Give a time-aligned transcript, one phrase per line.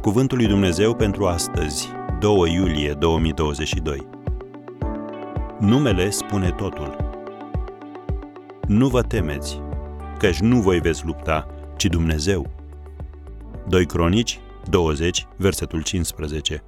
[0.00, 1.88] Cuvântul lui Dumnezeu pentru astăzi,
[2.20, 4.06] 2 iulie 2022.
[5.60, 6.96] Numele spune totul.
[8.66, 9.60] Nu vă temeți,
[10.18, 12.50] căci nu voi veți lupta, ci Dumnezeu.
[13.68, 14.40] 2 Cronici
[14.70, 16.62] 20, versetul 15.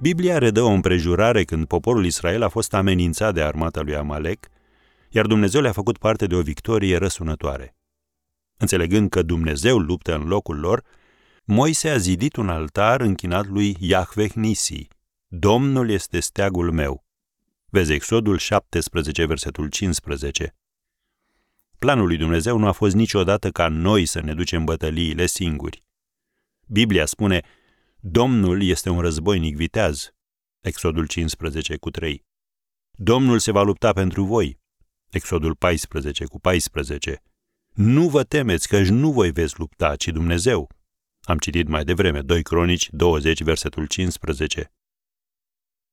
[0.00, 4.48] Biblia redă o împrejurare când poporul Israel a fost amenințat de armata lui Amalek,
[5.10, 7.72] iar Dumnezeu le-a făcut parte de o victorie răsunătoare.
[8.56, 10.82] Înțelegând că Dumnezeu luptă în locul lor,
[11.50, 14.88] Moise a zidit un altar închinat lui Yahweh Nisi.
[15.26, 17.04] Domnul este steagul meu.
[17.66, 20.56] Vezi Exodul 17, versetul 15.
[21.78, 25.84] Planul lui Dumnezeu nu a fost niciodată ca noi să ne ducem bătăliile singuri.
[26.66, 27.42] Biblia spune,
[28.00, 30.12] Domnul este un războinic viteaz.
[30.60, 32.24] Exodul 15 cu 3.
[32.90, 34.58] Domnul se va lupta pentru voi.
[35.10, 37.22] Exodul 14 cu 14.
[37.74, 40.76] Nu vă temeți că nu voi veți lupta, ci Dumnezeu.
[41.28, 44.72] Am citit mai devreme 2 Cronici 20, versetul 15.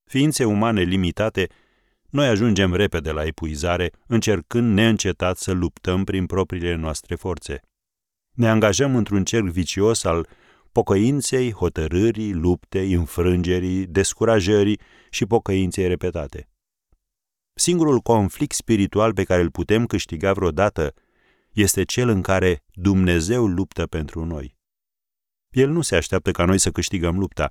[0.03, 1.47] Ființe umane limitate,
[2.09, 7.61] noi ajungem repede la epuizare, încercând neîncetat să luptăm prin propriile noastre forțe.
[8.31, 10.27] Ne angajăm într-un cerc vicios al
[10.71, 16.49] pocăinței, hotărârii, luptei, înfrângerii, descurajării și pocăinței repetate.
[17.53, 20.93] Singurul conflict spiritual pe care îl putem câștiga vreodată
[21.51, 24.54] este cel în care Dumnezeu luptă pentru noi.
[25.55, 27.49] El nu se așteaptă ca noi să câștigăm lupta,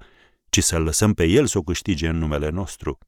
[0.49, 2.99] ci să-L lăsăm pe El să o câștige în numele nostru.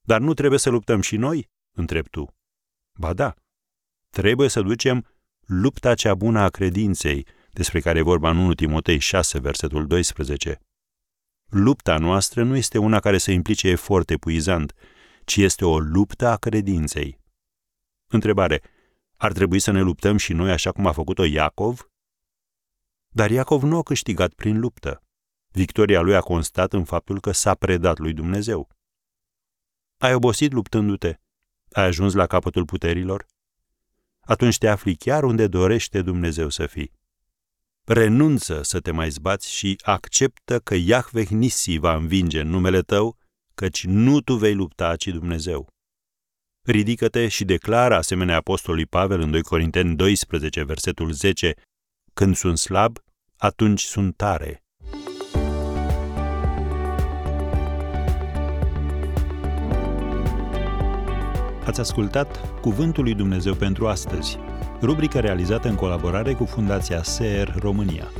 [0.00, 1.50] Dar nu trebuie să luptăm și noi?
[1.72, 2.34] întreb tu.
[2.98, 3.34] Ba da,
[4.10, 5.06] trebuie să ducem
[5.40, 10.58] lupta cea bună a credinței, despre care e vorba în 1 Timotei 6, versetul 12.
[11.48, 14.74] Lupta noastră nu este una care să implice efort epuizant,
[15.24, 17.18] ci este o luptă a credinței.
[18.06, 18.62] Întrebare.
[19.16, 21.90] Ar trebui să ne luptăm și noi așa cum a făcut-o Iacov?
[23.16, 25.02] Dar Iacov nu a câștigat prin luptă.
[25.52, 28.68] Victoria lui a constat în faptul că s-a predat lui Dumnezeu.
[29.96, 31.18] Ai obosit luptându-te?
[31.72, 33.26] Ai ajuns la capătul puterilor?
[34.20, 36.92] Atunci te afli chiar unde dorește Dumnezeu să fii.
[37.84, 43.18] Renunță să te mai zbați și acceptă că Iahveh Nisi va învinge în numele tău,
[43.54, 45.68] căci nu tu vei lupta, ci Dumnezeu.
[46.62, 51.54] Ridică-te și declară, asemenea apostolului Pavel în 2 Corinteni 12, versetul 10,
[52.14, 53.04] când sunt slab,
[53.36, 54.60] atunci sunt tare.
[61.66, 64.38] Ați ascultat Cuvântul lui Dumnezeu pentru astăzi,
[64.80, 68.10] rubrica realizată în colaborare cu Fundația SER România.